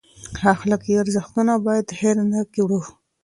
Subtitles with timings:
[0.55, 2.81] اخلاقي ارزښتونه باید هیر نه کړو.